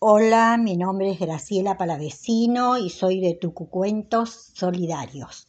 Hola, 0.00 0.58
mi 0.58 0.76
nombre 0.76 1.10
es 1.10 1.18
Graciela 1.18 1.76
Palavecino 1.76 2.78
y 2.78 2.88
soy 2.88 3.20
de 3.20 3.34
Tucucuentos 3.34 4.52
Solidarios. 4.54 5.48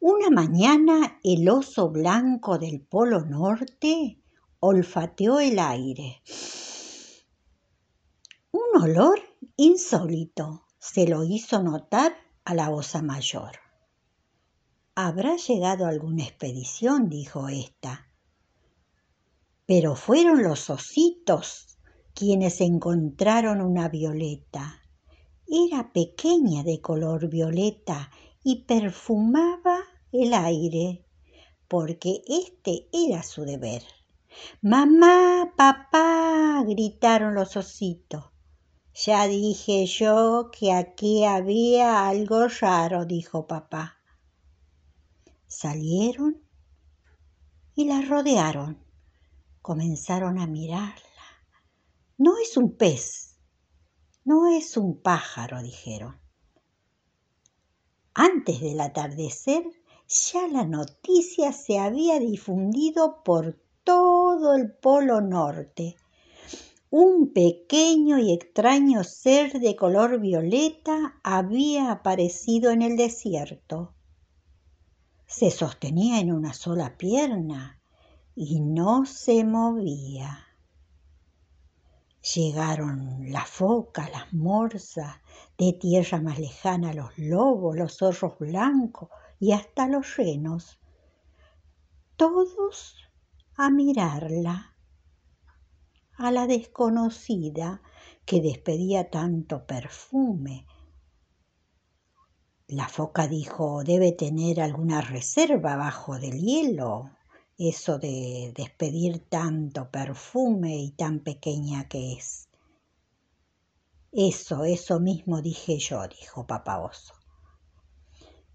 Una 0.00 0.30
mañana 0.30 1.20
el 1.22 1.48
oso 1.48 1.90
blanco 1.90 2.58
del 2.58 2.80
Polo 2.80 3.24
Norte 3.24 4.20
olfateó 4.58 5.38
el 5.38 5.60
aire. 5.60 6.22
Un 8.50 8.82
olor 8.82 9.20
insólito 9.54 10.66
se 10.80 11.06
lo 11.06 11.22
hizo 11.22 11.62
notar 11.62 12.16
a 12.44 12.52
la 12.52 12.70
osa 12.70 13.00
mayor. 13.00 13.52
Habrá 14.96 15.36
llegado 15.36 15.86
alguna 15.86 16.24
expedición, 16.24 17.08
dijo 17.08 17.48
ésta. 17.48 18.10
Pero 19.66 19.94
fueron 19.94 20.42
los 20.42 20.68
ositos 20.68 21.73
quienes 22.14 22.60
encontraron 22.60 23.60
una 23.60 23.88
violeta. 23.88 24.80
Era 25.46 25.92
pequeña 25.92 26.62
de 26.62 26.80
color 26.80 27.28
violeta 27.28 28.10
y 28.42 28.64
perfumaba 28.64 29.80
el 30.12 30.32
aire, 30.32 31.04
porque 31.68 32.22
este 32.28 32.88
era 32.92 33.22
su 33.22 33.44
deber. 33.44 33.82
Mamá, 34.62 35.52
papá, 35.56 36.62
gritaron 36.66 37.34
los 37.34 37.56
ositos. 37.56 38.24
Ya 38.94 39.26
dije 39.26 39.86
yo 39.86 40.50
que 40.56 40.72
aquí 40.72 41.24
había 41.24 42.08
algo 42.08 42.46
raro, 42.46 43.04
dijo 43.04 43.46
papá. 43.48 43.96
Salieron 45.48 46.40
y 47.74 47.86
la 47.86 48.02
rodearon. 48.02 48.78
Comenzaron 49.62 50.38
a 50.38 50.46
mirar 50.46 50.94
no 52.16 52.38
es 52.38 52.56
un 52.56 52.76
pez, 52.76 53.36
no 54.24 54.46
es 54.46 54.76
un 54.76 55.00
pájaro, 55.00 55.62
dijeron. 55.62 56.16
Antes 58.14 58.60
del 58.60 58.80
atardecer, 58.80 59.64
ya 60.06 60.46
la 60.46 60.64
noticia 60.64 61.52
se 61.52 61.78
había 61.78 62.20
difundido 62.20 63.22
por 63.24 63.58
todo 63.82 64.54
el 64.54 64.72
Polo 64.72 65.20
Norte. 65.20 65.96
Un 66.90 67.32
pequeño 67.32 68.18
y 68.18 68.32
extraño 68.32 69.02
ser 69.02 69.58
de 69.58 69.74
color 69.74 70.20
violeta 70.20 71.18
había 71.24 71.90
aparecido 71.90 72.70
en 72.70 72.82
el 72.82 72.96
desierto. 72.96 73.92
Se 75.26 75.50
sostenía 75.50 76.20
en 76.20 76.32
una 76.32 76.54
sola 76.54 76.96
pierna 76.96 77.80
y 78.36 78.60
no 78.60 79.04
se 79.04 79.42
movía. 79.44 80.53
Llegaron 82.32 83.30
las 83.30 83.46
focas, 83.50 84.10
las 84.10 84.32
morsas, 84.32 85.16
de 85.58 85.74
tierra 85.74 86.22
más 86.22 86.38
lejana 86.38 86.94
los 86.94 87.18
lobos, 87.18 87.76
los 87.76 87.98
zorros 87.98 88.38
blancos 88.38 89.10
y 89.38 89.52
hasta 89.52 89.88
los 89.88 90.16
renos. 90.16 90.78
Todos 92.16 92.96
a 93.56 93.68
mirarla, 93.68 94.74
a 96.16 96.30
la 96.30 96.46
desconocida 96.46 97.82
que 98.24 98.40
despedía 98.40 99.10
tanto 99.10 99.66
perfume. 99.66 100.66
La 102.68 102.88
foca 102.88 103.28
dijo, 103.28 103.84
debe 103.84 104.12
tener 104.12 104.62
alguna 104.62 105.02
reserva 105.02 105.76
bajo 105.76 106.18
del 106.18 106.40
hielo 106.40 107.10
eso 107.58 107.98
de 107.98 108.52
despedir 108.56 109.28
tanto 109.28 109.90
perfume 109.90 110.76
y 110.76 110.90
tan 110.90 111.20
pequeña 111.20 111.88
que 111.88 112.14
es. 112.14 112.48
Eso, 114.10 114.64
eso 114.64 115.00
mismo 115.00 115.42
dije 115.42 115.78
yo, 115.78 116.06
dijo 116.08 116.46
papá 116.46 116.80
oso. 116.80 117.14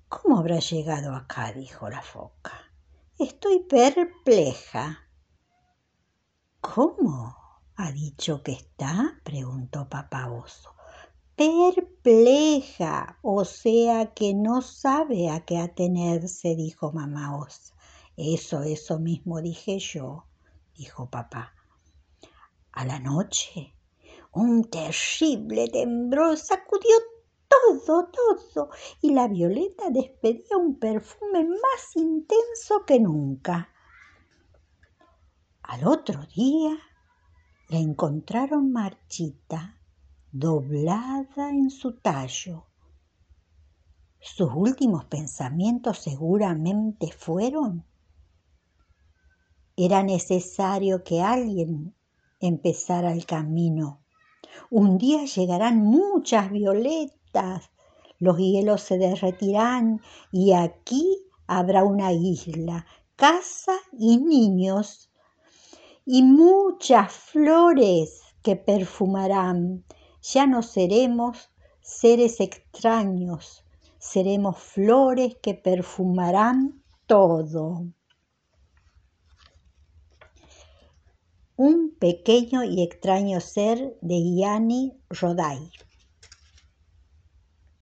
¿Cómo 0.07 0.39
habrá 0.39 0.59
llegado 0.59 1.13
acá? 1.13 1.51
dijo 1.53 1.89
la 1.89 2.01
foca. 2.01 2.53
Estoy 3.17 3.59
perpleja. 3.59 5.07
¿Cómo? 6.61 7.35
¿Ha 7.75 7.91
dicho 7.91 8.41
que 8.41 8.53
está? 8.53 9.19
preguntó 9.23 9.87
papá 9.87 10.31
oso. 10.31 10.73
Perpleja, 11.35 13.19
o 13.21 13.45
sea 13.45 14.13
que 14.13 14.33
no 14.33 14.61
sabe 14.61 15.29
a 15.29 15.45
qué 15.45 15.57
atenerse, 15.57 16.55
dijo 16.55 16.91
mamá 16.91 17.37
osa. 17.37 17.75
Eso, 18.21 18.63
eso 18.63 18.99
mismo 18.99 19.39
dije 19.39 19.79
yo, 19.79 20.25
dijo 20.75 21.09
papá. 21.09 21.53
A 22.73 22.83
la 22.83 22.99
noche, 22.99 23.73
un 24.33 24.65
terrible 24.65 25.69
temblor 25.69 26.37
sacudió 26.37 26.97
todo, 27.47 28.09
todo, 28.09 28.71
y 29.01 29.13
la 29.13 29.29
violeta 29.29 29.89
despedía 29.89 30.57
un 30.57 30.77
perfume 30.77 31.45
más 31.45 31.95
intenso 31.95 32.83
que 32.85 32.99
nunca. 32.99 33.69
Al 35.63 35.87
otro 35.87 36.19
día 36.35 36.77
la 37.69 37.79
encontraron 37.79 38.73
marchita, 38.73 39.79
doblada 40.29 41.51
en 41.51 41.69
su 41.69 41.93
tallo. 41.93 42.65
Sus 44.19 44.51
últimos 44.53 45.05
pensamientos 45.05 45.99
seguramente 45.99 47.13
fueron 47.13 47.85
era 49.81 50.03
necesario 50.03 51.05
que 51.05 51.21
alguien 51.21 51.95
empezara 52.41 53.13
el 53.13 53.25
camino. 53.25 54.01
Un 54.69 54.97
día 54.97 55.23
llegarán 55.23 55.77
muchas 55.77 56.51
violetas, 56.51 57.71
los 58.17 58.37
hielos 58.37 58.81
se 58.81 58.97
derretirán 58.97 60.01
y 60.33 60.51
aquí 60.51 61.23
habrá 61.47 61.85
una 61.85 62.11
isla, 62.11 62.85
casa 63.15 63.71
y 63.97 64.17
niños 64.17 65.09
y 66.05 66.23
muchas 66.23 67.13
flores 67.13 68.21
que 68.43 68.57
perfumarán. 68.57 69.85
Ya 70.21 70.45
no 70.45 70.61
seremos 70.61 71.51
seres 71.79 72.41
extraños, 72.41 73.63
seremos 73.97 74.57
flores 74.57 75.37
que 75.41 75.53
perfumarán 75.53 76.83
todo. 77.05 77.85
Un 81.61 81.93
pequeño 81.99 82.63
y 82.63 82.81
extraño 82.81 83.41
ser 83.41 83.97
de 83.99 84.33
Yanni 84.33 84.93
Rodai. 85.09 85.59